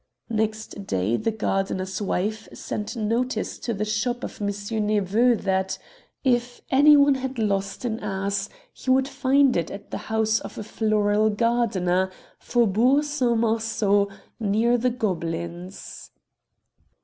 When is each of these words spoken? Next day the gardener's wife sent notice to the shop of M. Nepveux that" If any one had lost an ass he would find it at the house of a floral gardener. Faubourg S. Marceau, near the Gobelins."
Next 0.31 0.87
day 0.87 1.15
the 1.15 1.29
gardener's 1.29 2.01
wife 2.01 2.49
sent 2.55 2.95
notice 2.95 3.59
to 3.59 3.71
the 3.71 3.85
shop 3.85 4.23
of 4.23 4.41
M. 4.41 4.47
Nepveux 4.47 5.35
that" 5.35 5.77
If 6.39 6.59
any 6.71 6.97
one 6.97 7.13
had 7.13 7.37
lost 7.37 7.85
an 7.85 7.99
ass 7.99 8.49
he 8.73 8.89
would 8.89 9.07
find 9.07 9.55
it 9.55 9.69
at 9.69 9.91
the 9.91 9.99
house 10.09 10.39
of 10.39 10.57
a 10.57 10.63
floral 10.63 11.29
gardener. 11.29 12.09
Faubourg 12.39 13.03
S. 13.03 13.21
Marceau, 13.21 14.09
near 14.39 14.75
the 14.75 14.89
Gobelins." 14.89 16.09